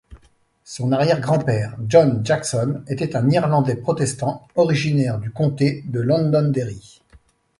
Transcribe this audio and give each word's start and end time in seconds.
Son 0.63 0.91
arrière-grand-père, 0.93 1.75
John 1.87 2.25
Jackson, 2.25 2.81
était 2.87 3.15
un 3.15 3.29
Irlandais 3.29 3.75
protestant, 3.75 4.47
originaire 4.55 5.19
du 5.19 5.29
comté 5.29 5.83
de 5.87 5.99
Londonderry. 5.99 7.01